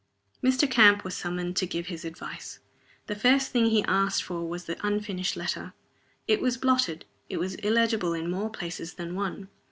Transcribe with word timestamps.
Mr. 0.43 0.67
Camp 0.67 1.03
was 1.03 1.15
summoned 1.15 1.55
to 1.55 1.67
give 1.67 1.85
his 1.85 2.03
advice. 2.03 2.57
The 3.05 3.13
first 3.13 3.51
thing 3.51 3.67
he 3.67 3.83
asked 3.83 4.23
for 4.23 4.49
was 4.49 4.65
the 4.65 4.79
unfinished 4.83 5.35
letter. 5.37 5.73
It 6.27 6.41
was 6.41 6.57
blotted, 6.57 7.05
it 7.29 7.37
was 7.37 7.53
illegible 7.53 8.13
in 8.13 8.27
more 8.31 8.49
places 8.49 8.95
than 8.95 9.13
one. 9.13 9.49